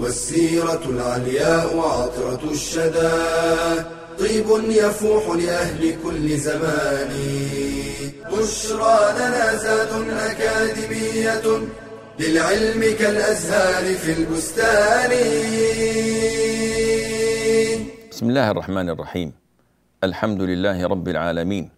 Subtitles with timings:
[0.00, 3.12] والسيرة العلياء وعطرة الشدى.
[4.18, 7.10] طيب يفوح لأهل كل زمان.
[8.32, 11.46] بشرى لنا زاد أكاديمية
[12.20, 15.10] للعلم كالأزهار في البستان.
[18.10, 19.32] بسم الله الرحمن الرحيم.
[20.04, 21.70] الحمد لله رب العالمين.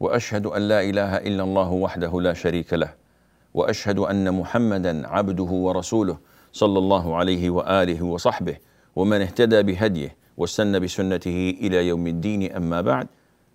[0.00, 2.90] وأشهد أن لا إله إلا الله وحده لا شريك له.
[3.54, 6.27] وأشهد أن محمدا عبده ورسوله.
[6.52, 8.56] صلى الله عليه وآله وصحبه
[8.96, 13.06] ومن اهتدى بهديه واستنى بسنته إلى يوم الدين أما بعد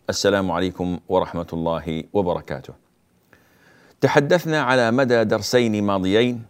[0.09, 2.73] السلام عليكم ورحمة الله وبركاته.
[4.01, 6.45] تحدثنا على مدى درسين ماضيين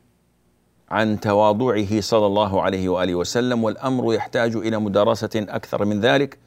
[0.90, 6.38] عن تواضعه صلى الله عليه وآله وسلم والأمر يحتاج إلى مدارسة أكثر من ذلك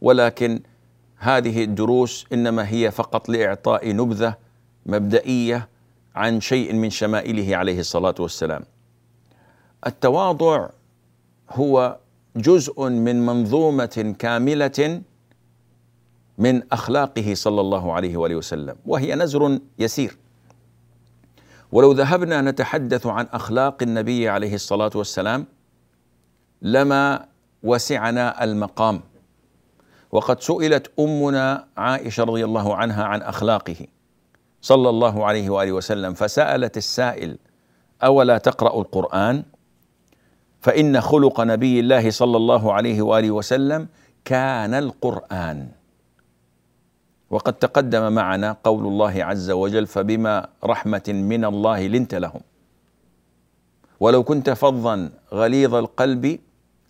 [0.00, 0.60] ولكن
[1.16, 4.34] هذه الدروس إنما هي فقط لإعطاء نبذة
[4.86, 5.68] مبدئية
[6.14, 8.64] عن شيء من شمائله عليه الصلاة والسلام.
[9.86, 10.68] التواضع
[11.50, 11.98] هو
[12.36, 15.02] جزء من منظومة كاملة
[16.38, 20.16] من أخلاقه صلى الله عليه وآله وسلم وهي نزر يسير.
[21.72, 25.46] ولو ذهبنا نتحدث عن أخلاق النبي عليه الصلاة والسلام
[26.62, 27.28] لما
[27.62, 29.00] وسعنا المقام.
[30.12, 33.86] وقد سئلت أمنا عائشة رضي الله عنها عن أخلاقه
[34.60, 37.38] صلى الله عليه وآله وسلم فسألت السائل
[38.04, 39.44] أولا تقرأ القرآن؟
[40.62, 43.88] فإن خلق نبي الله صلى الله عليه وآله وسلم
[44.24, 45.68] كان القرآن.
[47.30, 52.40] وقد تقدم معنا قول الله عز وجل فبما رحمة من الله لنت لهم.
[54.00, 56.38] ولو كنت فظا غليظ القلب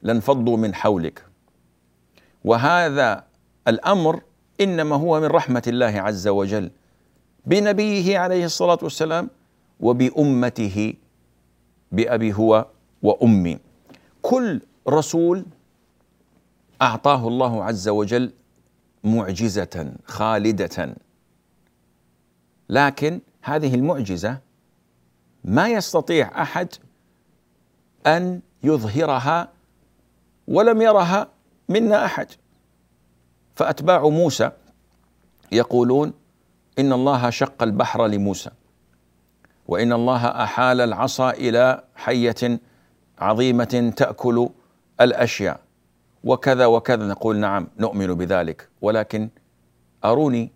[0.03, 1.25] لانفضوا من حولك.
[2.45, 3.25] وهذا
[3.69, 4.21] الأمر
[4.61, 6.71] إنما هو من رحمة الله عز وجل
[7.47, 9.31] بنبيه عليه الصلاة والسلام
[9.81, 10.95] وبأمته
[11.93, 12.67] بأبي هو
[13.03, 13.59] وأمي.
[14.23, 15.45] كل رسول
[16.83, 18.33] أعطاه الله عز وجل
[19.05, 20.95] معجزة خالدة.
[22.69, 24.39] لكن هذه المعجزة
[25.45, 26.69] ما يستطيع أحد
[28.07, 29.49] أن يظهرها
[30.49, 31.29] ولم يرها
[31.69, 32.27] منا أحد.
[33.57, 34.51] فأتباع موسى
[35.53, 36.13] يقولون
[36.79, 38.51] إن الله شق البحر لموسى
[39.69, 42.61] وإن الله أحال العصا إلى حية
[43.23, 44.49] عظيمة تأكل
[45.01, 45.61] الأشياء.
[46.25, 48.69] وكذا وكذا نقول نعم نؤمن بذلك.
[48.83, 49.29] ولكن
[50.05, 50.51] أروني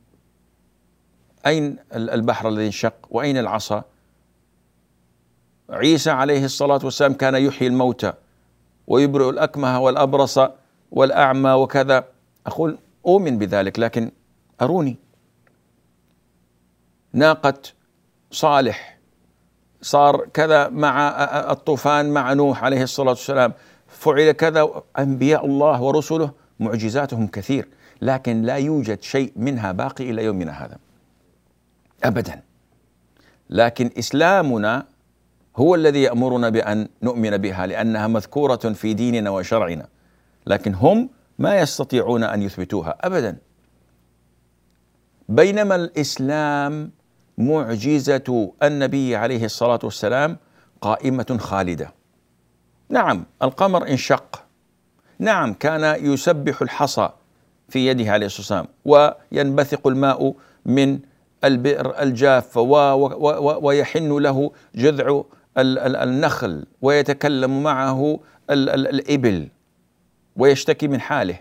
[1.47, 3.84] أين البحر الذي انشق؟ وأين العصا؟
[5.71, 8.12] عيسى عليه الصلاة والسلام كان يحيي الموتى
[8.87, 10.38] ويبرئ الأكمه والأبرص
[10.91, 12.04] والأعمى وكذا.
[12.47, 14.10] أقول أؤمن بذلك لكن
[14.62, 14.97] أروني.
[17.12, 17.54] ناقة
[18.31, 18.95] صالح
[19.86, 21.08] صار كذا مع
[21.50, 23.52] الطوفان مع نوح عليه الصلاة والسلام.
[23.88, 26.30] فعل كذا أنبياء الله ورسله
[26.60, 27.69] معجزاتهم كثير
[28.02, 30.78] لكن لا يوجد شيء منها باقي إلى يومنا هذا.
[32.04, 32.42] ابدا.
[33.50, 34.86] لكن إسلامنا
[35.56, 39.88] هو الذي يأمرنا بأن نؤمن بها لأنها مذكورة في ديننا وشرعنا.
[40.47, 41.08] لكن هم
[41.38, 43.36] ما يستطيعون أن يثبتوها ابدا.
[45.28, 46.91] بينما الإسلام
[47.38, 50.36] معجزة النبي عليه الصلاة والسلام
[50.80, 51.92] قائمة خالدة.
[52.88, 54.42] نعم القمر انشق.
[55.19, 57.08] نعم كان يسبح الحصى
[57.69, 60.34] في يده عليه الصلاة والسلام وينبثق الماء
[60.66, 60.98] من
[61.44, 62.60] البئر الجافه
[63.62, 65.22] ويحن له جذع
[65.58, 68.20] النخل ويتكلم معه
[68.50, 69.48] الإبل
[70.36, 71.38] ويشتكي من حاله.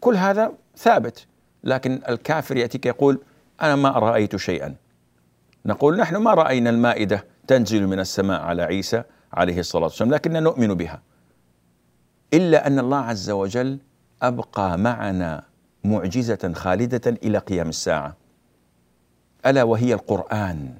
[0.00, 1.26] كل هذا ثابت
[1.64, 3.20] لكن الكافر يأتيك يقول
[3.62, 4.74] أنا ما رأيت شيئا.
[5.66, 9.02] نقول نحن ما رأينا المائدة تنزل من السماء على عيسى
[9.32, 11.02] عليه الصلاة والسلام لكننا نؤمن بها.
[12.34, 13.78] إلا أن الله عز وجل
[14.22, 15.44] أبقى معنا
[15.84, 18.16] معجزة خالدة إلى قيام الساعة.
[19.46, 20.74] ألا وهي القرآن.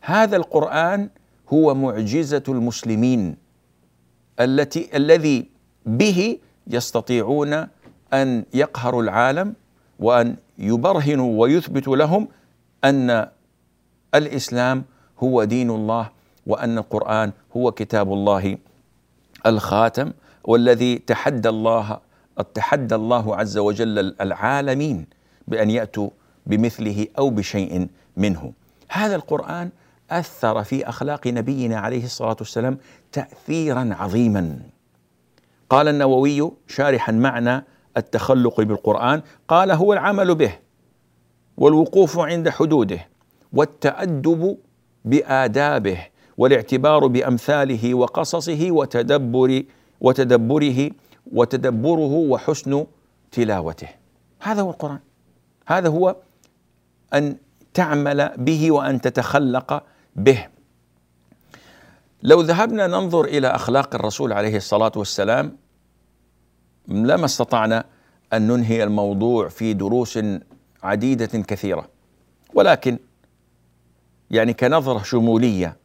[0.00, 1.10] هذا القرآن
[1.48, 3.36] هو معجزة المسلمين
[4.40, 5.50] التي الذي
[5.86, 7.66] به يستطيعون
[8.12, 9.54] أن يقهروا العالم
[9.98, 12.28] وأن يبرهنوا ويثبتوا لهم
[12.84, 13.28] أن
[14.14, 14.84] الإسلام
[15.18, 16.10] هو دين الله
[16.46, 18.58] وأن القرآن هو كتاب الله
[19.46, 20.12] الخاتم
[20.44, 22.00] والذي تحدى الله
[22.54, 25.06] تحدى الله عز وجل العالمين
[25.48, 26.10] بأن يأتوا
[26.46, 28.52] بمثله أو بشيء منه.
[28.88, 29.70] هذا القرآن
[30.10, 32.78] أثر في أخلاق نبينا عليه الصلاة والسلام
[33.12, 34.58] تأثيرا عظيما.
[35.70, 37.64] قال النووي شارحا معنى
[37.96, 40.52] التخلق بالقرآن قال هو العمل به
[41.56, 43.08] والوقوف عند حدوده.
[43.52, 44.58] والتأدب
[45.04, 46.06] بآدابه
[46.38, 49.62] والاعتبار بأمثاله وقصصه وتدبر
[50.00, 50.90] وتدبره
[51.32, 52.86] وتدبره وحسن
[53.32, 53.88] تلاوته.
[54.40, 54.98] هذا هو القرآن.
[55.66, 56.16] هذا هو
[57.14, 57.36] أن
[57.74, 59.82] تعمل به وأن تتخلق
[60.16, 60.46] به.
[62.22, 65.56] لو ذهبنا ننظر إلى أخلاق الرسول عليه الصلاة والسلام
[66.88, 67.84] لما استطعنا
[68.32, 70.18] أن ننهي الموضوع في دروس
[70.82, 71.88] عديدة كثيرة.
[72.54, 72.98] ولكن
[74.30, 75.76] يعني كنظرة شمولية.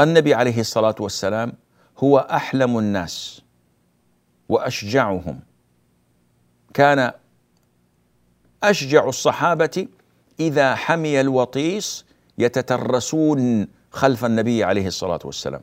[0.00, 1.52] النبي عليه الصلاة والسلام
[1.98, 3.42] هو أحلم الناس
[4.48, 5.40] وأشجعهم.
[6.74, 7.12] كان
[8.62, 9.88] أشجع الصحابة
[10.40, 12.04] إذا حمي الوطيس
[12.38, 15.60] يتترسون خلف النبي عليه الصلاة والسلام.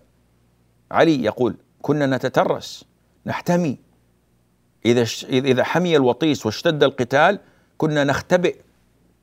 [0.91, 2.85] علي يقول كنا نتترس
[3.25, 3.77] نحتمي.
[4.85, 7.39] إذا إذا حمي الوطيس واشتد القتال
[7.77, 8.59] كنا نختبئ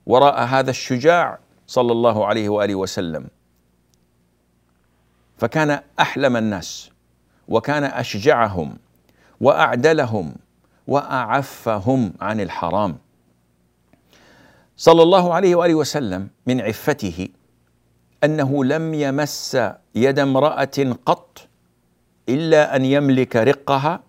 [0.06, 3.28] وراء هذا الشجاع صلى الله عليه وآله وسلم.
[5.38, 6.90] فكان أحلم الناس
[7.48, 8.78] وكان أشجعهم
[9.40, 10.34] وأعدلهم
[10.86, 12.98] وأعفهم عن الحرام.
[14.76, 17.28] صلى الله عليه وآله وسلم من عفته
[18.24, 19.58] أنه لم يمس
[19.94, 21.48] يد امرأة قط
[22.28, 24.00] إلا أن يملك رقها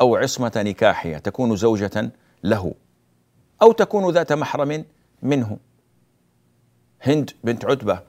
[0.00, 2.10] أو عصمة نكاحها تكون زوجة
[2.44, 2.74] له
[3.62, 4.84] أو تكون ذات محرم
[5.22, 5.58] منه.
[7.02, 8.02] هند بنت عتبة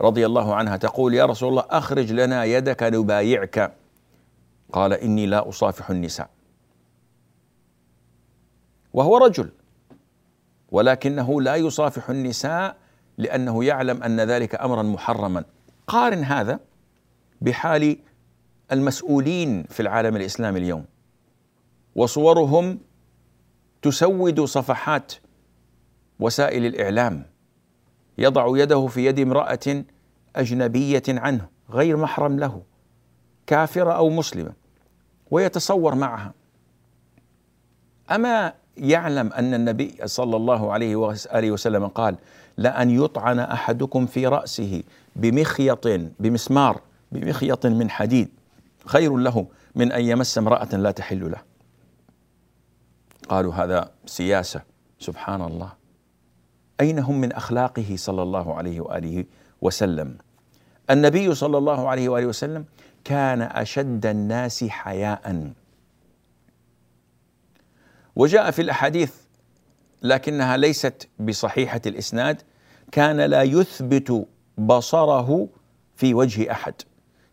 [0.00, 3.76] رضي الله عنها تقول يا رسول الله أخرج لنا يدك نبايعك
[4.72, 6.30] قال إني لا أصافح النساء.
[8.92, 9.50] وهو رجل
[10.70, 12.76] ولكنه لا يصافح النساء
[13.18, 15.44] لأنه يعلم أن ذلك امرا محرما.
[15.86, 16.60] قارن هذا
[17.40, 17.96] بحال
[18.72, 20.84] المسؤولين في العالم الإسلامي اليوم
[21.96, 22.78] وصورهم
[23.82, 25.12] تسود صفحات
[26.20, 27.33] وسائل الإعلام.
[28.18, 29.84] يضع يده في يد امرأة
[30.36, 32.62] أجنبية عنه غير محرم له
[33.46, 34.52] كافرة أو مسلمة
[35.30, 36.32] ويتصور معها.
[38.10, 42.16] أما يعلم أن النبي صلى الله عليه واله وسلم قال
[42.56, 44.82] لأن يطعن أحدكم في رأسه
[45.16, 45.88] بمخيط
[46.20, 46.80] بمسمار
[47.12, 48.28] بمخيط من حديد
[48.86, 51.42] خير له من أن يمس امرأة لا تحل له.
[53.28, 54.62] قالوا هذا سياسة
[54.98, 55.72] سبحان الله.
[56.80, 59.24] أين هم من أخلاقه صلى الله عليه وآله
[59.62, 60.18] وسلم؟
[60.90, 62.64] النبي صلى الله عليه وآله وسلم
[63.04, 65.52] كان أشد الناس حياء.
[68.16, 69.14] وجاء في الأحاديث
[70.02, 72.42] لكنها ليست بصحيحة الإسناد
[72.92, 74.26] كان لا يثبت
[74.58, 75.48] بصره
[75.96, 76.74] في وجه أحد.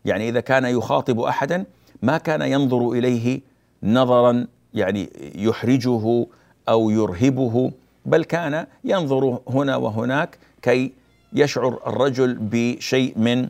[0.04, 1.64] يعني إذا كان يخاطب احدا
[2.02, 3.40] ما كان ينظر إليه
[3.82, 6.26] نظرا يعني يحرجه
[6.68, 7.72] أو يرهبه.
[8.06, 10.92] بل كان ينظر هنا وهناك كي
[11.32, 13.48] يشعر الرجل بشيء من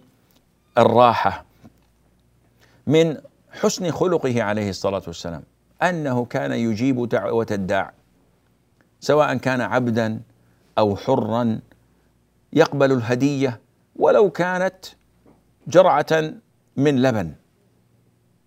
[0.78, 1.44] الراحة
[2.86, 3.16] من
[3.52, 5.42] حسن خلقه عليه الصلاة والسلام
[5.82, 7.92] أنه كان يجيب دعوة الداع
[9.00, 10.20] سواء كان عبدا
[10.78, 11.60] أو حرا
[12.52, 13.60] يقبل الهدية
[13.96, 14.84] ولو كانت
[15.66, 16.32] جرعة
[16.76, 17.32] من لبن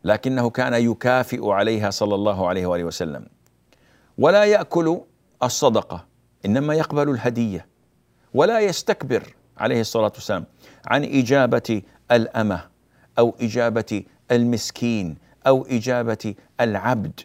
[0.04, 3.26] لكنه كان يكافئ عليها صلى الله عليه وآله وسلم
[4.18, 5.02] ولا يأكل
[5.44, 6.06] الصدقة
[6.46, 7.66] إنما يقبل الهدية.
[8.34, 10.46] ولا يستكبر عليه الصلاة والسلام
[10.86, 12.62] عن إجابة الأمة
[13.20, 17.20] أو إجابة المسكين أو إجابة العبد.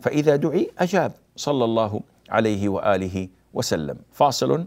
[0.00, 2.00] فإذا دعي أجاب صلى الله
[2.30, 3.96] عليه وآله وسلم.
[4.12, 4.66] فاصل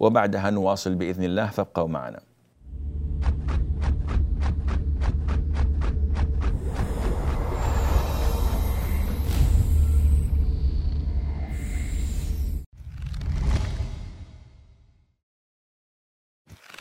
[0.00, 1.46] وبعدها نواصل بإذن الله.
[1.46, 2.20] فابقوا معنا.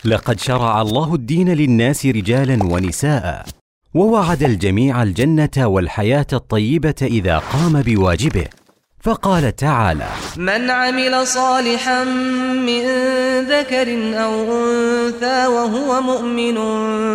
[0.05, 3.45] لقد شرع الله الدين للناس رجالا ونساء
[3.93, 8.45] ووعد الجميع الجنة والحياة الطيبة إذا قام بواجبه.
[9.01, 10.07] فقال تعالى
[10.37, 12.03] من عمل صالحا
[12.67, 12.81] من
[13.39, 16.57] ذكر أو أنثى وهو مؤمن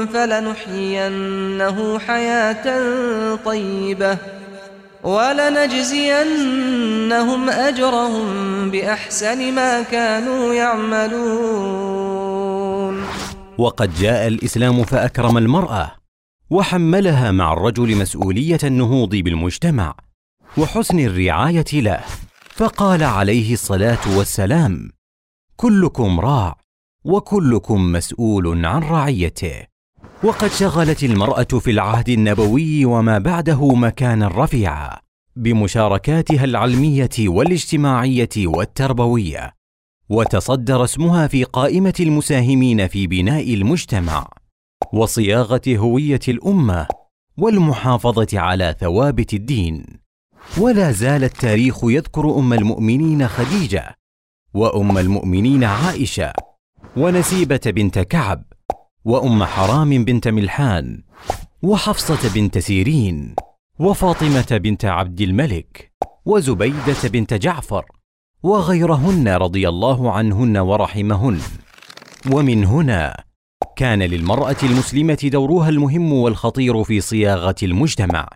[0.07, 2.64] فلنحيينه حياة
[3.45, 4.16] طيبة
[5.02, 6.30] ولنجزينهم
[7.50, 12.17] أجرهم بأحسن ما كانوا يعملون.
[13.58, 15.92] وقد جاء الإسلام فأكرم المرأة
[16.50, 19.94] وحملها مع الرجل مسؤولية النهوض بالمجتمع
[20.58, 22.00] وحسن الرعاية له
[22.50, 24.90] فقال عليه الصلاة والسلام
[25.56, 26.56] كلكم راع
[27.04, 29.66] وكلكم مسؤول عن رعيته
[30.24, 34.98] وقد شغلت المرأة في العهد النبوي وما بعده مكانا رفيعا
[35.36, 39.57] بمشاركاتها العلمية والاجتماعية والتربوية
[40.08, 44.28] وتصدر اسمها في قائمة المساهمين في بناء المجتمع
[44.92, 46.86] وصياغة هوية الأمة
[47.38, 49.84] والمحافظة على ثوابت الدين.
[50.58, 53.98] ولا زال التاريخ يذكر أم المؤمنين خديجة
[54.54, 56.32] وأم المؤمنين عائشة
[56.96, 58.44] ونسيبة بنت كعب
[59.04, 61.02] وأم حرام بنت ملحان
[61.62, 63.34] وحفصة بنت سيرين
[63.78, 65.92] وفاطمة بنت عبد الملك
[66.24, 67.98] وزبيدة بنت جعفر
[68.42, 71.38] وغيرهن رضي الله عنهن ورحمهن.
[72.30, 73.25] ومن هنا
[73.76, 78.28] كان للمرأة المسلمة دورها المهم والخطير في صياغة المجتمع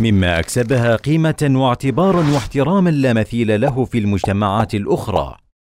[0.00, 5.36] مما أكسبها قيمة واعتبارا واحتراما لا مثيل له في المجتمعات الأخرى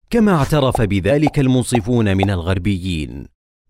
[0.09, 3.25] كما اعترف بذلك المنصفون من الغربيين.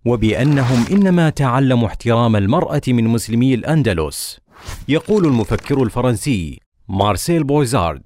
[0.05, 4.39] وبأنهم إنما تعلموا احترام المرأة من مسلمي الأندلس
[4.87, 8.03] يقول المفكر الفرنسي مارسيل بويزارد.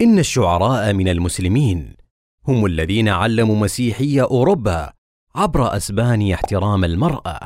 [0.00, 1.96] إن الشعراء من المسلمين
[2.48, 4.92] هم الذين علموا مسيحي أوروبا
[5.34, 7.40] عبر اسبانيا احترام المرأة.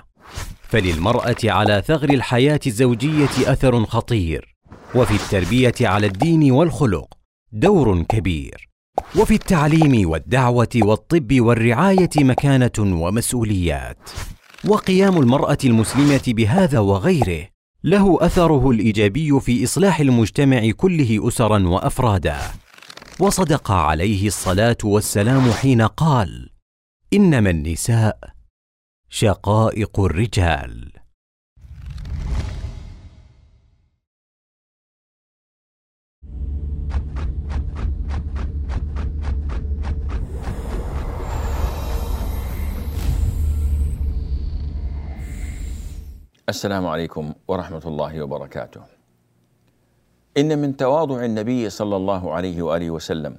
[0.63, 4.57] فللمرأة على ثغر الحياة الزوجية أثر خطير
[4.95, 7.15] وفي التربية على الدين والخلق
[7.53, 8.69] دور كبير
[9.17, 14.11] وفي التعليم والدعوة والطب والرعاية مكانة ومسؤوليات.
[14.65, 17.49] وقيام المرأة المسلمة بهذا وغيره
[17.85, 22.39] له أثره الإيجابي في إصلاح المجتمع كله أسرا وأفرادا.
[23.21, 26.51] وصدق عليه الصلاة والسلام حين قال
[27.13, 28.19] إنما النساء
[29.09, 30.93] شقائق الرجال.
[46.51, 48.83] السلام عليكم ورحمة الله وبركاته.
[50.37, 53.39] إن من تواضع النبي صلى الله عليه وآله وسلم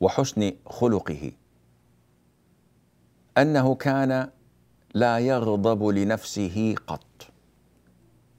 [0.00, 1.32] وحسن خلقه
[3.38, 4.30] أنه كان
[4.94, 7.26] لا يغضب لنفسه قط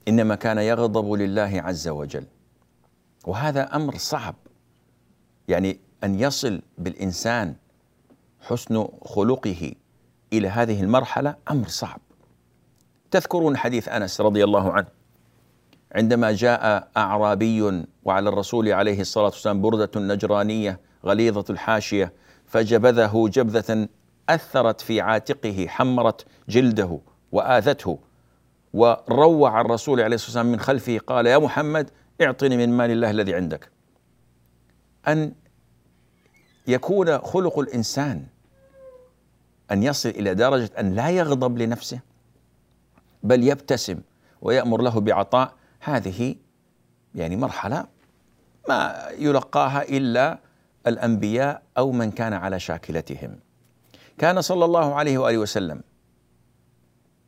[0.08, 2.26] إنما كان يغضب لله عز وجل
[3.28, 4.36] وهذا أمر صعب
[5.48, 7.56] يعني أن يصل بالإنسان
[8.42, 9.74] حسن خلقه
[10.34, 12.00] إلى هذه المرحلة أمر صعب
[13.12, 14.88] تذكرون حديث أنس رضي الله عنه
[15.96, 22.14] عندما جاء أعرابي وعلى الرسول عليه الصلاة والسلام بردة نجرانية غليظة الحاشية
[22.46, 23.88] فجبذه جبذة
[24.30, 27.00] أثرت في عاتقه حمرت جلده
[27.32, 28.00] وآذته
[28.74, 31.90] وروع الرسول عليه الصلاة والسلام من خلفه قال يا محمد
[32.22, 33.72] اعطني من مال الله الذي عندك.
[35.08, 35.34] أن
[36.68, 38.26] يكون خلق الإنسان
[39.72, 42.00] أن يصل إلى درجة أن لا يغضب لنفسه؟
[43.24, 44.00] بل يبتسم
[44.42, 45.54] ويأمر له بعطاء.
[45.80, 46.36] هذه
[47.16, 47.86] يعني مرحلة
[48.70, 50.40] ما يلقاها إلا
[50.88, 53.40] الأنبياء أو من كان على شاكلتهم.
[54.18, 55.82] كان صلى الله عليه وآله وسلم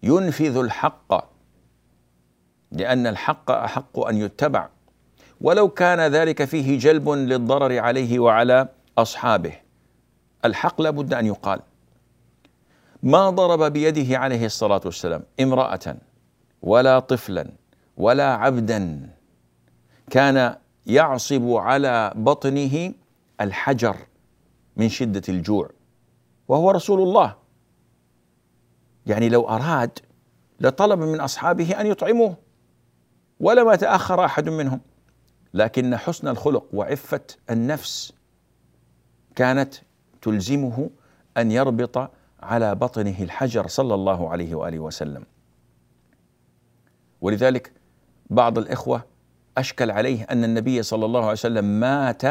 [0.04, 1.32] ينفذ الحق
[2.72, 4.70] لأن الحق أحق أن يتبع.
[5.42, 8.68] ولو كان ذلك فيه جلب للضرر عليه وعلى
[8.98, 9.54] أصحابه
[10.46, 11.60] الحق لابد أن يقال.
[13.04, 15.98] ما ضرب بيده عليه الصلاة والسلام امرأة
[16.62, 17.52] ولا طفلا
[17.98, 19.10] ولا عبدا
[20.10, 20.56] كان
[20.86, 22.94] يعصب على بطنه
[23.42, 23.98] الحجر
[24.78, 25.70] من شدة الجوع
[26.48, 27.36] وهو رسول الله.
[29.06, 30.00] يعني لو أراد
[30.60, 32.36] لطلب من أصحابه أن يطعموه
[33.40, 34.82] ولما تاخر أحد منهم.
[35.54, 38.14] لكن حسن الخلق وعفة النفس
[39.36, 39.74] كانت
[40.22, 40.90] تلزمه
[41.38, 45.24] أن يربط على بطنه الحجر صلى الله عليه وآله وسلم.
[47.22, 47.72] ولذلك
[48.30, 49.04] بعض الإخوة
[49.58, 52.22] أشكل عليه أن النبي صلى الله عليه وسلم مات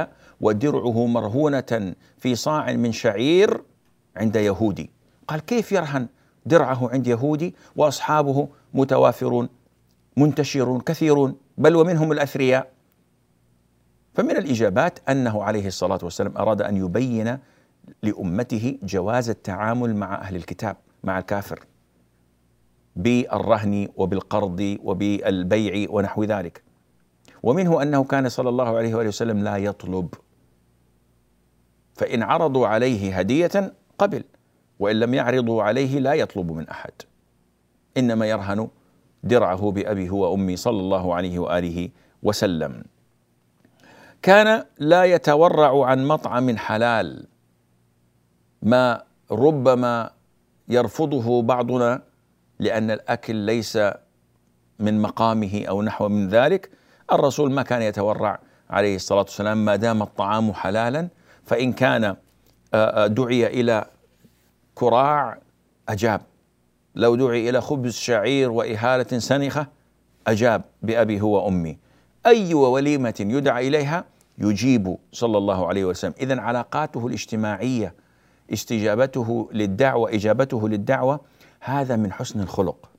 [0.41, 3.63] ودرعه مرهونة في صاع من شعير
[4.17, 4.91] عند يهودي.
[5.29, 6.09] قال كيف يرهن
[6.47, 9.49] درعه عند يهودي وأصحابه متوافرون
[10.17, 12.71] منتشرون كثيرون بل ومنهم الأثرياء.
[14.15, 17.39] فمن الإجابات أنه عليه الصلاة والسلام أراد أن يبين
[18.03, 21.61] لأمته جواز التعامل مع أهل الكتاب مع الكافر
[22.97, 26.63] بالرهن وبالقرض وبالبيع ونحو ذلك.
[27.43, 30.15] ومنه أنه كان صلى الله عليه وآله وسلم لا يطلب.
[31.95, 34.25] فإن عرضوا عليه هدية قبل
[34.79, 36.93] وإن لم يعرضوا عليه لا يطلب من أحد.
[37.97, 38.69] إنما يرهن
[39.25, 41.89] درعه بأبيه وأمي صلى الله عليه وآله
[42.23, 42.85] وسلم.
[44.23, 47.27] كان لا يتورع عن مطعم حلال.
[48.63, 50.11] ما ربما
[50.69, 52.03] يرفضه بعضنا
[52.59, 53.79] لأن الأكل ليس
[54.79, 56.71] من مقامه أو نحو من ذلك.
[57.13, 58.39] الرسول ما كان يتورع
[58.71, 61.09] عليه الصلاة والسلام ما دام الطعام حلالا
[61.45, 62.17] فإن كان آه،
[62.75, 63.85] آه، دعي إلى
[64.75, 65.39] كراع
[65.89, 66.21] أجاب.
[66.95, 69.67] لو دعي إلى خبز شعير وإهالة سنخة
[70.27, 71.79] أجاب بأبي هو أمي
[72.27, 74.05] أي وليمة يدعى إليها
[74.39, 76.15] يجيب صلى الله عليه وسلم.
[76.21, 77.95] إذا علاقاته الاجتماعية
[78.53, 81.21] استجابته للدعوة إجابته للدعوة
[81.61, 82.91] هذا من حسن الخلق.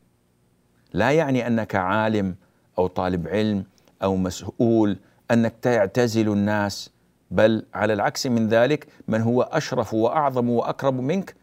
[0.93, 2.35] لا يعني أنك عالم
[2.77, 3.63] أو طالب علم
[4.03, 4.97] أو مسؤول
[5.31, 6.91] أنك تعتزل الناس
[7.31, 11.35] بل على العكس من ذلك من هو أشرف وأعظم وأكرم منك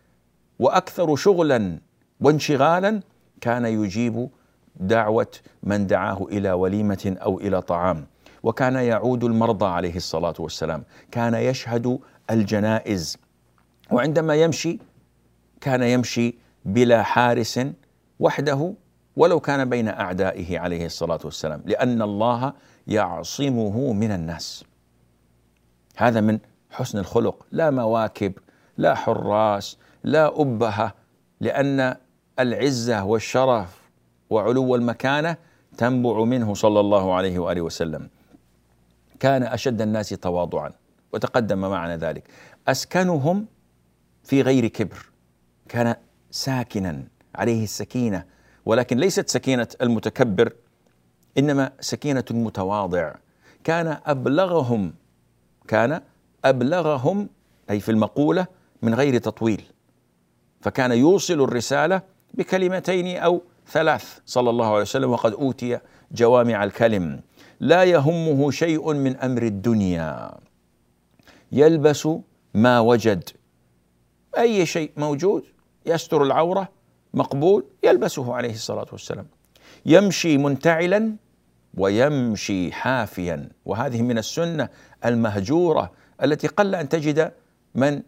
[0.59, 1.79] وأكثر شغلا
[2.21, 3.01] وانشغالا
[3.41, 4.29] كان يجيب
[4.77, 8.07] دعوة من دعاه إلى وليمة أو إلى طعام.
[8.43, 10.85] وكان يعود المرضى عليه الصلاة والسلام.
[11.11, 11.99] كان يشهد
[12.31, 13.19] الجنائز.
[13.91, 14.79] وعندما يمشي
[15.61, 17.61] كان يمشي بلا حارس
[18.21, 18.75] وحده
[19.17, 22.53] ولو كان بين أعدائه عليه الصلاة والسلام لأن الله
[22.87, 24.65] يعصمه من الناس.
[25.97, 26.39] هذا من
[26.71, 27.47] حسن الخلق.
[27.53, 28.33] لا مواكب
[28.77, 30.95] لا حراس لا أبهة
[31.41, 31.97] لأن
[32.39, 33.83] العزة والشرف
[34.31, 35.37] وعلو المكانة
[35.77, 38.09] تنبع منه صلى الله عليه وآله وسلم.
[39.21, 40.73] كان أشد الناس تواضعا
[41.13, 42.25] وتقدم معنا ذلك.
[42.69, 43.47] أسكنهم
[44.29, 45.07] في غير كبر.
[45.69, 45.95] كان
[46.31, 47.05] ساكنا
[47.35, 48.25] عليه السكينة
[48.67, 50.53] ولكن ليست سكينة المتكبر
[51.39, 53.15] إنما سكينة المتواضع.
[53.65, 54.95] كان أبلغهم
[55.69, 56.01] كان
[56.45, 57.29] أبلغهم
[57.71, 58.47] أي في المقولة
[58.83, 59.63] من غير تطويل.
[60.61, 62.03] فكان يوصل الرسالة
[62.35, 65.79] بكلمتين أو ثلاث صلى الله عليه وسلم وقد أوتي
[66.13, 67.21] جوامع الكلم.
[67.61, 70.31] لا يهمه شيء من أمر الدنيا.
[71.53, 72.09] يلبس
[72.55, 73.38] ما وجد.
[74.39, 75.45] أي شيء موجود
[75.87, 76.69] يستر العورة
[77.15, 79.27] مقبول يلبسه عليه الصلاة والسلام.
[79.87, 81.17] يمشي منتعلا
[81.75, 83.49] ويمشي حافيا.
[83.65, 84.69] وهذه من السنة
[85.05, 87.33] المهجورة التي قل أن تجد
[87.75, 88.03] من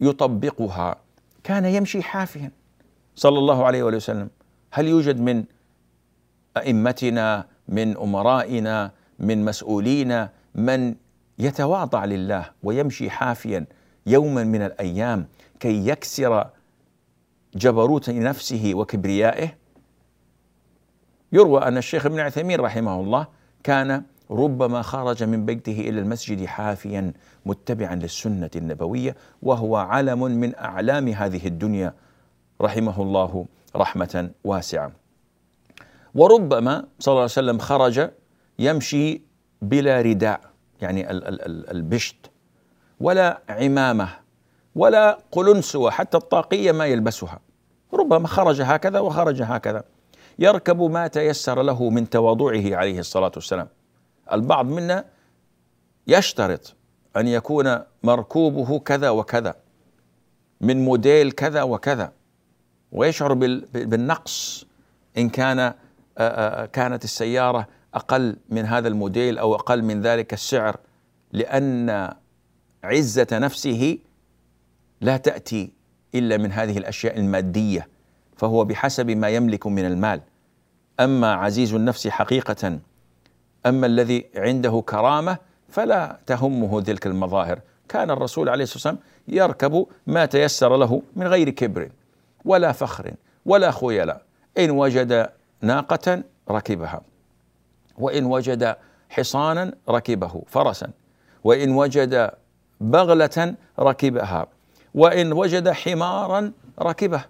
[0.00, 0.96] يطبقها.
[1.44, 2.50] كان يمشي حافيا.
[3.16, 4.30] صلى الله عليه وآله وسلم.
[4.70, 5.44] هل يوجد من
[6.56, 10.94] أئمتنا من أمرائنا من مسؤولينا من
[11.38, 13.66] يتواضع لله ويمشي حافيا
[14.06, 15.26] يوما من الأيام
[15.62, 16.46] كي يكسر
[17.54, 19.54] جبروت نفسه وكبريائه
[21.32, 23.26] يروى أن الشيخ ابن عثيمين رحمه الله
[23.64, 27.12] كان ربما خرج من بيته إلى المسجد حافيا
[27.46, 31.94] متبعا للسنة النبوية وهو علم من أعلام هذه الدنيا
[32.60, 33.46] رحمه الله
[33.76, 34.92] رحمة واسعة.
[36.14, 38.10] وربما صلى الله عليه وسلم خرج
[38.58, 39.22] يمشي
[39.62, 40.40] بلا رداء
[40.80, 41.10] يعني
[41.70, 42.30] البشت
[43.00, 44.21] ولا عمامة
[44.74, 47.38] ولا قلنسوة حتى الطاقية ما يلبسها.
[47.94, 49.84] ربما خرج هكذا وخرج هكذا.
[50.38, 53.68] يركب ما تيسر له من تواضعه عليه الصلاة والسلام.
[54.32, 55.04] البعض منا
[56.06, 56.74] يشترط
[57.16, 59.54] أن يكون مركوبه كذا وكذا
[60.60, 62.12] من موديل كذا وكذا
[62.92, 63.34] ويشعر
[63.72, 64.66] بالنقص
[65.18, 65.74] إن كان
[66.72, 70.76] كانت السيارة أقل من هذا الموديل أو أقل من ذلك السعر
[71.32, 72.14] لأن
[72.84, 73.98] عزة نفسه
[75.02, 75.70] لا تأتي
[76.14, 77.88] إلا من هذه الأشياء المادية
[78.36, 80.20] فهو بحسب ما يملك من المال.
[81.00, 82.78] أما عزيز النفس حقيقة
[83.66, 85.38] أما الذي عنده كرامة
[85.68, 87.60] فلا تهمه تلك المظاهر.
[87.88, 91.90] كان الرسول عليه الصلاة والسلام يركب ما تيسر له من غير كبر
[92.44, 93.14] ولا فخر
[93.46, 94.22] ولا خيلاء.
[94.58, 95.28] إن وجد
[95.60, 97.00] ناقة ركبها
[97.98, 98.76] وإن وجد
[99.10, 100.90] حصانا ركبه فرسا
[101.44, 102.30] وإن وجد
[102.80, 104.46] بغلة ركبها.
[104.94, 107.24] وإن وجد حمارا ركبه.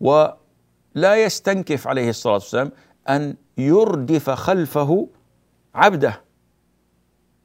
[0.00, 2.72] ولا يستنكف عليه الصلاة والسلام
[3.08, 5.08] أن يردف خلفه
[5.74, 6.20] عبده.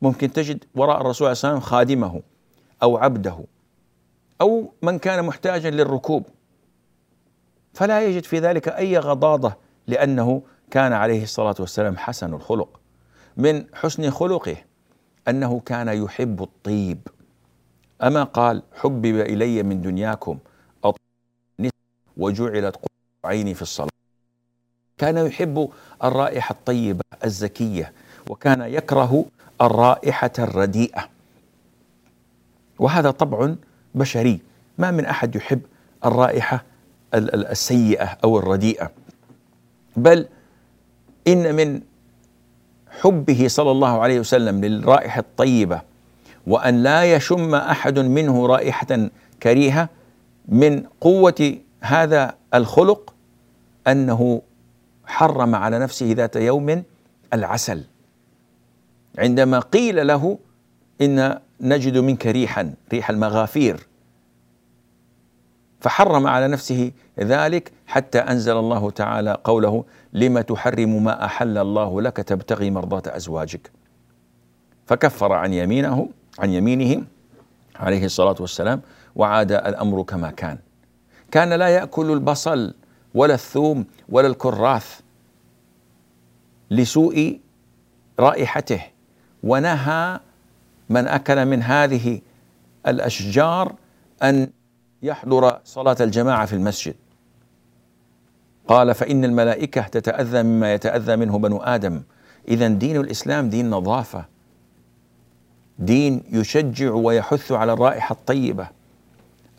[0.01, 2.21] ممكن تجد وراء الرسول عليه الصلاة والسلام خادمه
[2.83, 3.45] أو عبده
[4.41, 6.25] أو من كان محتاجا للركوب.
[7.73, 9.53] فلا يجد في ذلك أي غضاضة
[9.87, 12.79] لأنه كان عليه الصلاة والسلام حسن الخلق.
[13.37, 14.57] من حسن خلقه
[15.27, 17.07] أنه كان يحب الطيب.
[18.03, 20.37] أما قال حبب إلي من دنياكم
[22.17, 22.75] وجعلت
[23.25, 23.89] عيني في الصلاة.
[24.97, 25.69] كان يحب
[26.03, 27.93] الرائحة الطيبة الزكية
[28.29, 29.25] وكان يكره
[29.61, 31.09] الرائحة الرديئة.
[32.79, 33.55] وهذا طبع
[33.95, 34.39] بشري
[34.77, 35.61] ما من أحد يحب
[36.05, 36.63] الرائحة
[37.13, 38.91] السيئة أو الرديئة.
[39.97, 40.27] بل
[41.27, 41.81] إن من
[43.01, 45.81] حبه صلى الله عليه وسلم للرائحة الطيبة
[46.47, 49.09] وأن لا يشم أحد منه رائحة
[49.43, 49.89] كريهة
[50.47, 53.13] من قوة هذا الخلق
[53.87, 54.41] أنه
[55.05, 56.83] حرم على نفسه ذات يوم
[57.33, 57.83] العسل.
[59.19, 60.37] عندما قيل له
[61.01, 63.87] إن نجد منك ريحا ريح المغافير
[65.81, 72.17] فحرم على نفسه ذلك حتى أنزل الله تعالى قوله لم تحرم ما أحل الله لك
[72.17, 73.71] تبتغي مرضاة أزواجك
[74.85, 77.03] فكفر عن يمينه عن يمينه
[77.75, 78.81] عليه الصلاة والسلام
[79.15, 80.57] وعاد الأمر كما كان.
[81.31, 82.73] كان لا يأكل البصل
[83.13, 84.99] ولا الثوم ولا الكراث
[86.71, 87.39] لسوء
[88.19, 88.81] رائحته
[89.43, 90.19] ونهى
[90.89, 92.21] من أكل من هذه
[92.87, 93.75] الأشجار
[94.23, 94.49] أن
[95.03, 96.95] يحضر صلاة الجماعة في المسجد.
[98.67, 102.01] قال فإن الملائكة تتأذى مما يتأذى منه بنو آدم.
[102.47, 104.25] إذا دين الإسلام دين نظافة.
[105.79, 108.67] دين يشجع ويحث على الرائحة الطيبة.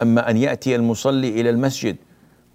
[0.03, 1.97] أما أن يأتي المصلي إلى المسجد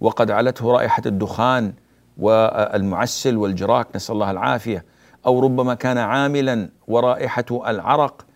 [0.00, 1.72] وقد علته رائحة الدخان
[2.18, 4.84] والمعسل والجراك نسأل الله العافية
[5.26, 8.26] أو ربما كان عاملا ورائحة العرق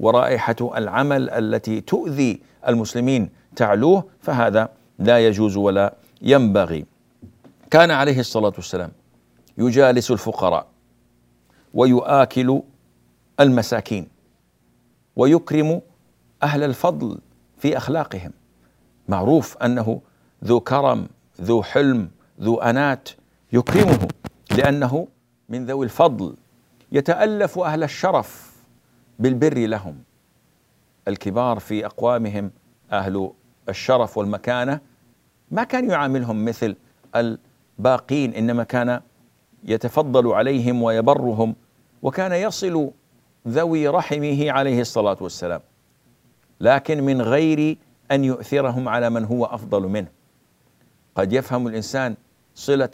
[0.00, 6.86] ورائحة العمل التي تؤذي المسلمين تعلوه فهذا لا يجوز ولا ينبغي.
[7.70, 8.90] كان عليه الصلاة والسلام
[9.58, 10.66] يجالس الفقراء
[11.74, 12.62] ويؤاكل
[13.40, 14.06] المساكين.
[15.16, 15.80] ويكرم
[16.42, 17.18] أهل الفضل
[17.58, 18.32] في أخلاقهم.
[19.08, 20.00] معروف أنه
[20.44, 21.08] ذو كرم
[21.40, 23.08] ذو حلم ذو أنات
[23.52, 24.08] يكرمه
[24.56, 25.08] لأنه
[25.48, 26.36] من ذوي الفضل.
[26.92, 28.56] يتألف أهل الشرف
[29.18, 30.02] بالبر لهم.
[31.08, 32.50] الكبار في أقوامهم
[32.92, 33.30] أهل
[33.68, 34.80] الشرف والمكانة.
[35.50, 36.76] ما كان يعاملهم مثل
[37.16, 39.00] الباقين إنما كان
[39.64, 41.54] يتفضل عليهم ويبرهم
[42.02, 42.90] وكان يصل
[43.48, 45.60] ذوي رحمه عليه الصلاة والسلام.
[46.60, 47.78] لكن من غير
[48.12, 50.08] أن يؤثرهم على من هو أفضل منه.
[51.14, 52.16] قد يفهم الإنسان
[52.54, 52.90] صلة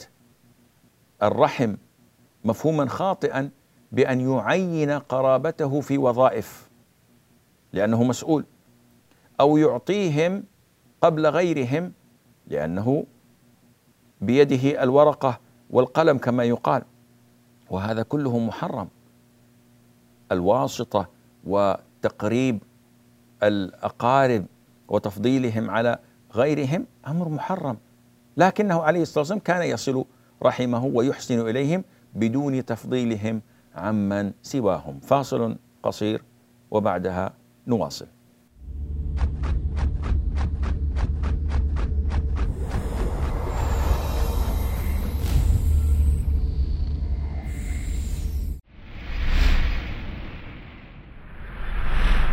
[1.23, 1.75] الرحم
[2.45, 3.49] مفهوما خاطئا
[3.91, 6.69] بأن يعين قرابته في وظائف
[7.73, 8.45] لأنه مسؤول
[9.39, 10.43] أو يعطيهم
[11.01, 11.93] قبل غيرهم
[12.47, 13.05] لأنه
[14.21, 16.83] بيده الورقة والقلم كما يقال.
[17.69, 18.87] وهذا كله محرم.
[20.31, 21.07] الواسطة
[21.43, 22.63] وتقريب
[23.43, 24.45] الأقارب
[24.87, 25.99] وتفضيلهم على
[26.35, 27.77] غيرهم أمر محرم.
[28.37, 30.05] لكنه عليه الصلاة والسلام كان يصل
[30.43, 31.83] رحمه ويحسن إليهم
[32.15, 33.41] بدون تفضيلهم
[33.75, 34.99] عمن سواهم.
[34.99, 36.23] فاصل قصير
[36.71, 37.33] وبعدها
[37.67, 38.07] نواصل.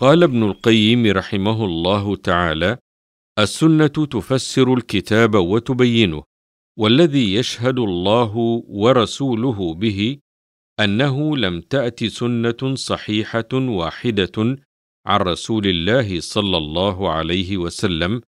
[0.00, 2.78] قال ابن القيم رحمه الله تعالى
[3.38, 6.22] السنة تفسر الكتاب وتبينه
[6.78, 8.36] والذي يشهد الله
[8.66, 10.18] ورسوله به
[10.80, 14.56] أنه لم تات سنة صحيحة واحدة
[15.06, 18.20] عن رسول الله صلى الله عليه وسلم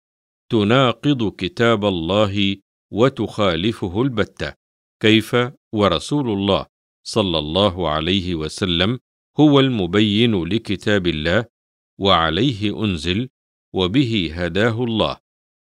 [0.51, 2.55] تناقض كتاب الله
[2.93, 4.53] وتخالفه البتة
[5.01, 5.35] كيف؟
[5.73, 6.65] ورسول الله
[7.07, 8.99] صلى الله عليه وسلم
[9.39, 11.60] هو المبين لكتاب الله
[12.01, 13.29] وعليه أنزل
[13.73, 15.17] وبه هداه الله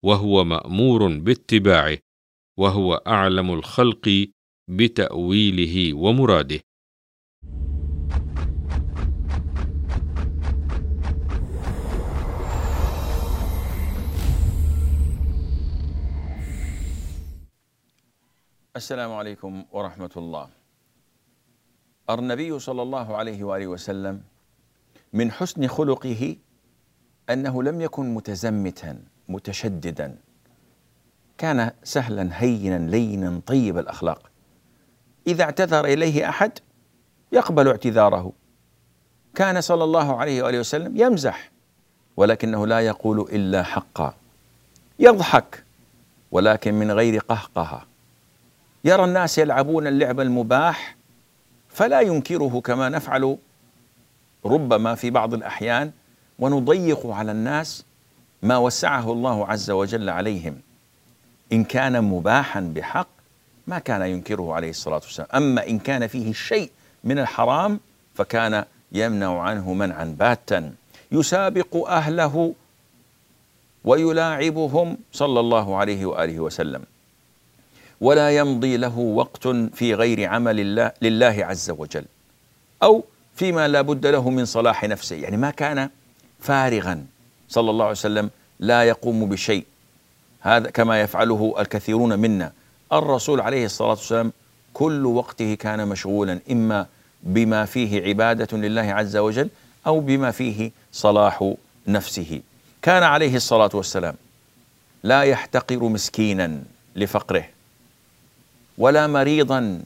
[0.05, 1.99] وهو مأمور باتباعه
[2.57, 4.29] وهو أعلم الخلق
[4.69, 6.61] بتأويله ومراده.
[18.77, 20.49] السلام عليكم ورحمة الله.
[22.11, 24.36] النبي صلى الله عليه وآله وسلم
[25.13, 26.37] من حسن خلقه
[27.31, 30.17] أنه لم يكن متزمتا متشددا.
[31.39, 34.31] كان سهلا هينا لينا طيب الأخلاق.
[35.27, 36.53] إذا اعتذر إليه أحد
[37.33, 38.33] يقبل اعتذاره.
[39.35, 41.51] كان صلى الله عليه وآله وسلم يمزح
[42.17, 44.15] ولكنه لا يقول إلا حقا.
[44.99, 45.65] يضحك
[46.31, 47.87] ولكن من غير قهقهة
[48.85, 50.97] يرى الناس يلعبون اللعب المباح
[51.69, 53.39] فلا ينكره كما نفعل
[54.47, 55.91] ربما في بعض الأحيان
[56.39, 57.85] ونضيق على الناس
[58.43, 60.61] ما وسعه الله عز وجل عليهم.
[61.53, 63.09] إن كان مباحا بحق
[63.67, 65.29] ما كان ينكره عليه الصلاة والسلام.
[65.35, 66.71] أما إن كان فيه شيء
[67.05, 67.81] من الحرام
[68.15, 70.73] فكان يمنع عنه منعا باتا.
[71.13, 72.55] يسابق أهله
[73.85, 76.83] ويلاعبهم صلى الله عليه وآله وسلم.
[78.01, 82.05] ولا يمضي له وقت في غير عمل الله لله عز وجل.
[82.83, 83.05] أو
[83.37, 85.17] فيما لا بد له من صلاح نفسه.
[85.17, 85.91] يعني ما كان
[86.41, 87.07] فارغا.
[87.49, 89.65] صلى الله عليه وسلم لا يقوم بشيء.
[90.41, 92.53] هذا كما يفعله الكثيرون منا.
[92.93, 94.33] الرسول عليه الصلاة والسلام
[94.75, 96.87] كل وقته كان مشغولا إما
[97.23, 99.49] بما فيه عبادة لله عز وجل
[99.87, 101.55] أو بما فيه صلاح
[101.89, 102.41] نفسه.
[102.83, 104.15] كان عليه الصلاة والسلام
[105.03, 106.63] لا يحتقر مسكينا
[106.97, 107.45] لفقره
[108.79, 109.83] ولا مريضا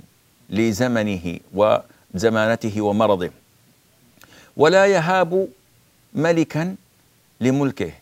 [0.51, 3.31] لزمنه وزمانته ومرضه.
[4.61, 5.49] ولا يهاب
[6.15, 6.77] ملكا
[7.41, 7.93] لملكه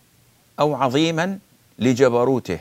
[0.60, 1.38] أو عظيما
[1.78, 2.58] لجبروته.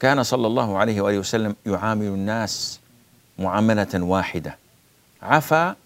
[0.00, 2.80] كان صلى الله عليه وآله وسلم يعامل الناس
[3.38, 4.58] معاملة واحدة.
[5.22, 5.76] عفا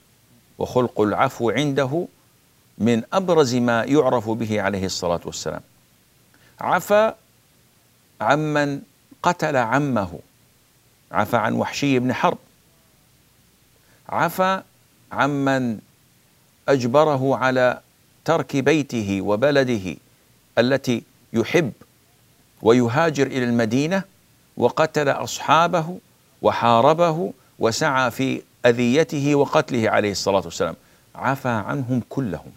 [0.59, 2.07] وخلق العفو عنده
[2.79, 5.61] من أبرز ما يعرف به عليه الصلاة والسلام.
[6.61, 7.17] عفا
[8.21, 8.81] عمن
[9.23, 10.19] قتل عمه.
[11.13, 12.39] عفى عن وحشي بن حرب.
[14.09, 14.63] عفى
[15.13, 15.88] عمن
[16.69, 17.81] أجبره على
[18.25, 19.97] ترك بيته وبلده
[20.59, 21.03] التي
[21.33, 21.73] يحب
[22.63, 24.03] ويهاجر إلى المدينة
[24.57, 25.99] وقتل أصحابه
[26.43, 30.75] وحاربه وسعى في أذيته وقتله عليه الصلاة والسلام.
[31.15, 32.53] عفى عنهم كلهم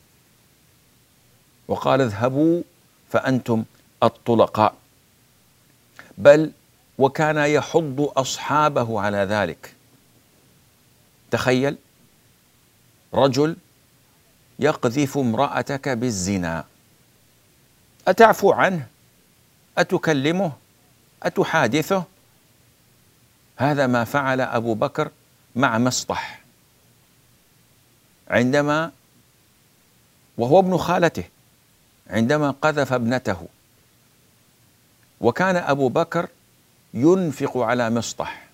[1.68, 2.62] وقال اذهبوا
[3.10, 3.64] فأنتم
[4.04, 4.74] الطلقاء.
[6.18, 6.52] بل
[6.98, 9.74] وكان يحض أصحابه على ذلك.
[11.32, 11.78] تخيل
[13.14, 13.56] رجل
[14.62, 16.66] يقذف امرأتك بالزنا.
[18.08, 18.88] أتعفو عنه؟
[19.78, 20.52] أتكلمه؟
[21.24, 22.04] أتحادثه؟
[23.58, 25.12] هذا ما فعل أبو بكر
[25.56, 26.42] مع مسطح
[28.28, 28.92] عندما
[30.38, 31.24] وهو ابن خالته
[32.10, 33.48] عندما قذف ابنته.
[35.22, 36.28] وكان أبو بكر
[36.94, 38.48] ينفق على مسطح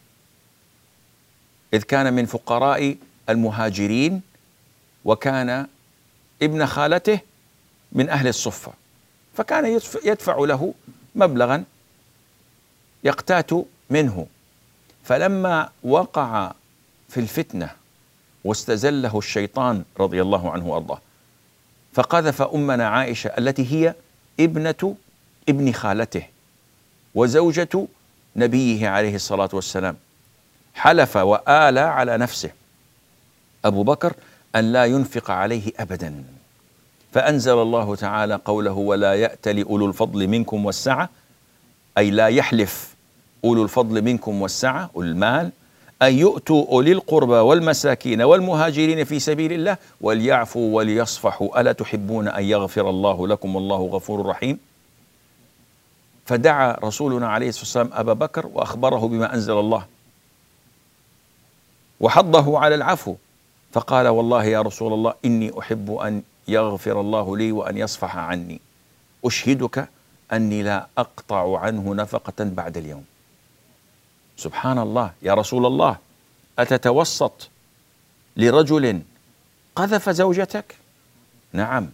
[1.74, 2.96] إذ كان من فقراء
[3.30, 4.22] المهاجرين
[5.06, 5.68] وكان
[6.42, 7.20] ابن خالته
[7.92, 8.74] من أهل الصفة.
[9.38, 10.74] فكان يدفع له
[11.16, 11.64] مبلغا
[13.04, 13.50] يقتات
[13.90, 14.28] منه.
[15.04, 16.54] فلما وقع
[17.10, 17.70] في الفتنة
[18.44, 21.02] واستزله الشيطان رضي الله عنه وأرضاه
[21.94, 23.96] فقذف أمنا عائشة التي هي
[24.40, 24.96] ابنة
[25.50, 26.24] ابن خالته
[27.16, 27.88] وزوجة
[28.36, 29.98] نبيه عليه الصلاة والسلام.
[30.76, 32.52] حلف وآلى على نفسه.
[33.66, 34.14] أبو بكر
[34.58, 36.24] أن لا ينفق عليه أبدا.
[37.12, 41.10] فأنزل الله تعالى قوله ولا يأتل أولو الفضل منكم والسعة.
[41.98, 42.96] أي لا يحلف
[43.44, 45.52] أولو الفضل منكم والسعة المال
[46.02, 51.62] أن يؤتوا أولي القربى والمساكين والمهاجرين في سبيل الله وليعفوا وليصفحوا.
[51.62, 54.60] ألا تحبون أن يغفر الله لكم والله غفور رحيم؟
[56.26, 59.86] فدعا رسولنا عليه الصلاة والسلام أبا بكر وأخبره بما أنزل الله.
[62.00, 63.16] وحضه على العفو.
[63.72, 68.62] فقال والله يا رسول الله إني أحب أن يغفر الله لي وأن يصفح عني.
[69.26, 69.90] أشهدك
[70.34, 73.06] أني لا أقطع عنه نفقة بعد اليوم.
[74.38, 75.98] سبحان الله يا رسول الله
[76.60, 77.50] أتتوسط
[78.38, 79.02] لرجل
[79.76, 80.76] قذف زوجتك؟
[81.54, 81.90] نعم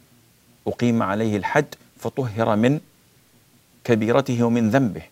[0.68, 2.80] أقيم عليه الحد فطهر من
[3.84, 5.04] كبيرته ومن ذنبه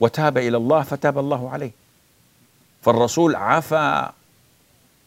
[0.00, 1.70] وتاب إلى الله فتاب الله عليه.
[2.82, 4.10] فالرسول عفى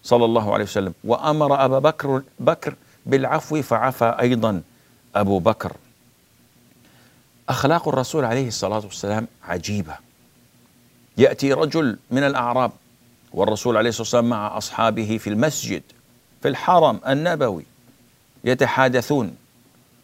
[0.05, 0.93] صلى الله عليه وسلم.
[1.03, 4.61] وأمر أبا بكر بكر بالعفو فعفى أيضا
[5.15, 5.71] أبو بكر.
[7.49, 9.93] أخلاق الرسول عليه الصلاة والسلام عجيبة.
[11.17, 12.71] يأتي رجل من الأعراب
[13.33, 15.83] والرسول عليه الصلاة والسلام مع أصحابه في المسجد
[16.41, 17.65] في الحرم النبوي
[18.43, 19.35] يتحادثون.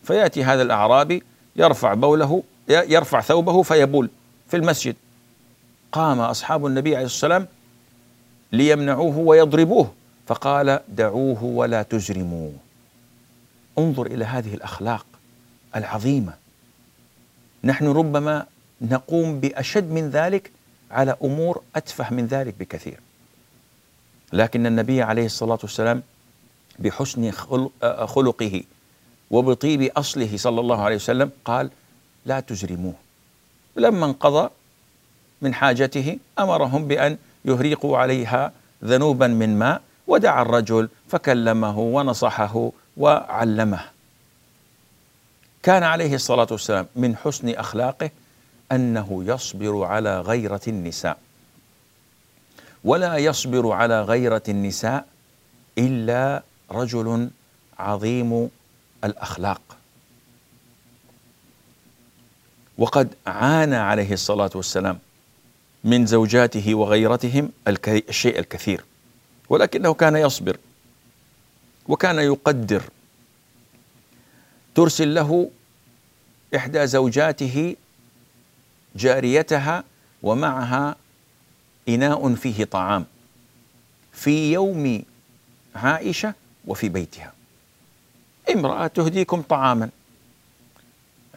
[0.03, 1.23] فيأتي هذا الأعرابي
[1.55, 4.09] يرفع بوله يرفع ثوبه فيبول
[4.47, 4.95] في المسجد.
[5.91, 7.60] قام أصحاب النبي عليه الصلاة والسلام
[8.51, 9.93] ليمنعوه ويضربوه.
[10.27, 12.53] فقال دعوه ولا تجرموه.
[13.77, 15.05] انظر إلى هذه الأخلاق
[15.75, 16.33] العظيمة.
[17.63, 18.45] نحن ربما
[18.81, 20.51] نقوم بأشد من ذلك
[20.91, 22.99] على أمور أتفه من ذلك بكثير.
[24.33, 26.03] لكن النبي عليه الصلاة والسلام
[26.79, 27.31] بحسن
[28.05, 28.63] خلقه
[29.31, 31.69] وبطيب أصله صلى الله عليه وسلم قال
[32.25, 32.93] لا تجرموه.
[33.75, 34.49] لما انقضى
[35.41, 38.51] من حاجته أمرهم بأن يهريقوا عليها
[38.83, 43.81] ذنوبا من ماء ودعا الرجل فكلمه ونصحه وعلمه.
[45.63, 48.09] كان عليه الصلاة والسلام من حسن أخلاقه
[48.71, 51.17] أنه يصبر على غيرة النساء.
[52.83, 55.05] ولا يصبر على غيرة النساء
[55.77, 57.29] إلا رجل
[57.79, 58.49] عظيم
[59.03, 59.61] الأخلاق.
[62.77, 64.99] وقد عانى عليه الصلاة والسلام
[65.83, 67.51] من زوجاته وغيرتهم
[67.87, 68.85] الشيء الكثير.
[69.49, 70.57] ولكنه كان يصبر
[71.87, 72.83] وكان يقدر.
[74.75, 75.49] ترسل له
[76.55, 77.75] إحدى زوجاته
[78.95, 79.83] جاريتها
[80.23, 80.95] ومعها
[81.89, 83.05] إناء فيه طعام
[84.13, 85.03] في يوم
[85.75, 86.33] عائشة
[86.67, 87.33] وفي بيتها.
[88.53, 89.89] امرأة تهديكم طعاما.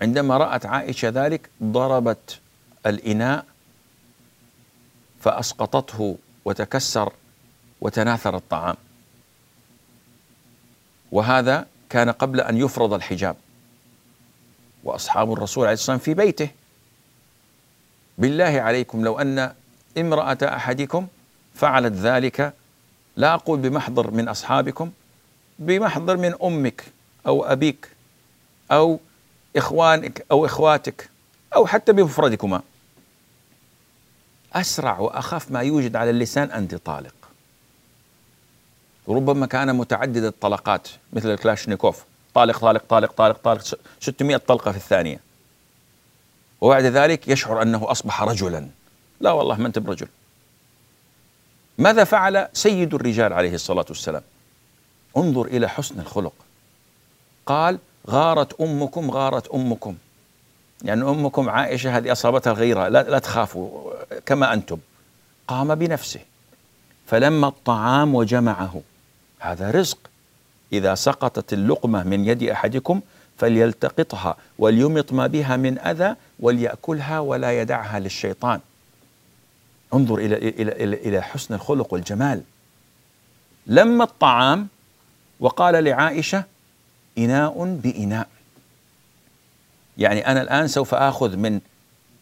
[0.02, 2.40] عندما رأت عائشة ذلك ضربت
[2.86, 3.44] الإناء
[5.24, 7.12] فأسقطته وتكسر
[7.80, 8.76] وتناثر الطعام.
[11.12, 13.36] وهذا كان قبل أن يفرض الحجاب.
[14.84, 16.48] وأصحاب الرسول عليه الصلاة والسلام في بيته.
[18.18, 19.52] بالله عليكم لو أن
[19.98, 21.06] امرأة أحدكم
[21.54, 22.54] فعلت ذلك
[23.16, 24.90] لا أقول بمحضر من أصحابكم
[25.58, 26.84] بمحضر من أمك
[27.26, 27.88] أو أبيك
[28.72, 29.00] أو
[29.56, 31.10] إخوانك أو إخواتك
[31.54, 32.62] أو حتى بمفردكما.
[34.54, 37.14] أسرع وأخف ما يوجد على اللسان أنت طالق
[39.08, 45.20] ربما كان متعدد الطلقات مثل الكلاشنيكوف طالق طالق طالق طالق طالق 600 طلقة في الثانية.
[46.60, 48.68] وبعد ذلك يشعر أنه أصبح رجلا.
[49.20, 50.08] لا والله ما أنت برجل.
[51.78, 54.22] ماذا فعل سيد الرجال عليه الصلاة والسلام؟
[55.16, 56.32] انظر إلى حسن الخلق.
[57.46, 57.78] قال
[58.10, 59.96] غارت أمكم غارت أمكم.
[60.84, 63.92] يعني أمكم عائشة هذه أصابتها الغيرة لا, لا تخافوا
[64.26, 64.78] كما أنتم.
[65.48, 66.20] قام بنفسه.
[67.06, 68.82] فلما الطعام وجمعه
[69.38, 69.98] هذا رزق.
[70.72, 73.00] إذا سقطت اللقمة من يد أحدكم
[73.38, 78.60] فليلتقطها وليمط ما بها من أذى وليأكلها ولا يدعها للشيطان.
[79.94, 82.42] انظر إلى, إلى, إلى, إلى حسن الخلق والجمال.
[83.66, 84.68] لما الطعام
[85.40, 86.44] وقال لعائشة
[87.18, 88.28] إناء بإناء.
[89.98, 91.60] يعني أنا الآن سوف آخذ من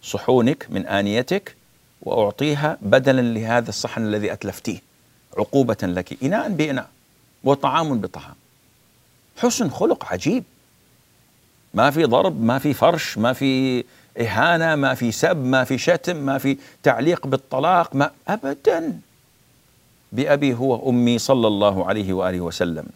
[0.03, 1.57] صحونك من آنيتك
[2.03, 4.79] وأعطيها بدلا لهذا الصحن الذي أتلفتيه
[5.39, 6.89] عقوبة لك إناء بإناء
[7.45, 8.35] وطعام بطعام.
[9.37, 10.45] حسن خلق عجيب.
[11.75, 13.85] ما في ضرب ما في فرش ما في
[14.21, 19.01] إهانة ما في سب ما في شتم ما في تعليق بالطلاق ما أبدا.
[20.13, 22.87] بأبي هو أمي صلى الله عليه وآله وسلم.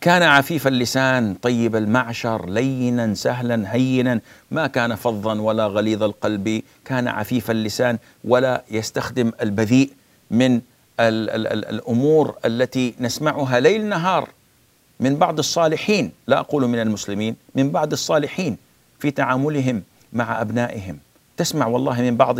[0.00, 4.20] كان عفيف اللسان طيب المعشر لينا سهلا هينا.
[4.50, 9.90] ما كان فظا ولا غليظ القلب كان عفيف اللسان ولا يستخدم البذيء
[10.30, 10.54] من
[11.00, 14.28] ال ال ال الأمور التي نسمعها ليل نهار.
[15.00, 18.56] من بعض الصالحين لا أقول من المسلمين من بعض الصالحين
[18.98, 19.82] في تعاملهم
[20.12, 20.98] مع أبنائهم.
[21.36, 22.36] تسمع والله من بعض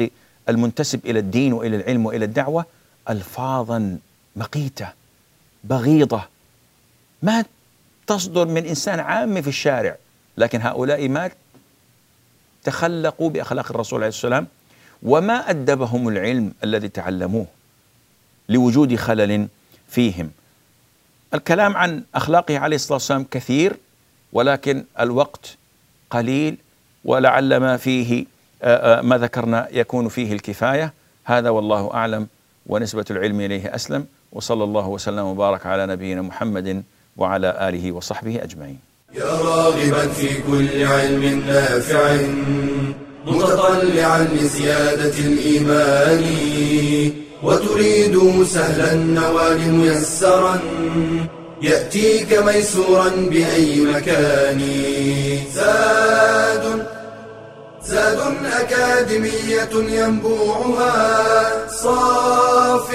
[0.49, 2.67] المنتسب إلى الدين وإلى العلم وإلى الدعوة
[3.11, 3.99] الفاظا
[4.37, 4.89] مقيته
[5.65, 6.38] بغيضة.
[7.23, 7.45] ما
[8.07, 9.97] تصدر من إنسان عام في الشارع.
[10.39, 11.31] لكن هؤلاء ما
[12.65, 14.47] تخلقوا بأخلاق الرسول عليه السلام.
[15.03, 17.47] وما أدبهم العلم الذي تعلموه
[18.49, 19.49] لوجود خلل
[19.89, 20.31] فيهم.
[21.35, 23.77] الكلام عن أخلاقه عليه الصلاة والسلام كثير
[24.33, 25.57] ولكن الوقت
[26.11, 26.57] قليل
[27.05, 28.27] ولعل ما فيه
[29.03, 30.93] ما ذكرنا يكون فيه الكفاية.
[31.25, 32.27] هذا والله أعلم
[32.67, 34.07] ونسبة العلم إليه أسلم.
[34.33, 36.85] وصلى الله وسلم وبارك على نبينا محمد
[37.19, 38.79] وعلى آله وصحبه أجمعين.
[39.15, 42.17] يا راغبا في كل علم نافع
[43.27, 46.25] متطلعا لزيادة الإيمان
[47.43, 50.61] وتريد سهلا النوال ميسرا
[51.63, 54.61] يأتيك ميسورا بأي مكان
[55.55, 56.87] زاد
[57.85, 58.19] زاد
[58.61, 62.95] أكاديمية ينبوعها صاف